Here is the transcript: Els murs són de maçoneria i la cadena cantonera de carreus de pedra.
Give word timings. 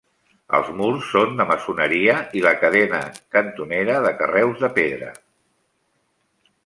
Els 0.59 0.69
murs 0.77 1.09
són 1.15 1.35
de 1.41 1.45
maçoneria 1.49 2.15
i 2.39 2.43
la 2.45 2.53
cadena 2.63 3.03
cantonera 3.37 3.99
de 4.07 4.15
carreus 4.23 4.65
de 4.65 4.71
pedra. 4.79 5.13